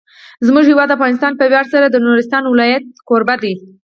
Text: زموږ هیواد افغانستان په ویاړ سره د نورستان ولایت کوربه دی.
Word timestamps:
زموږ 0.47 0.63
هیواد 0.67 0.95
افغانستان 0.97 1.31
په 1.35 1.45
ویاړ 1.51 1.65
سره 1.73 1.87
د 1.89 1.95
نورستان 2.05 2.43
ولایت 2.47 2.83
کوربه 3.07 3.35
دی. 3.43 3.53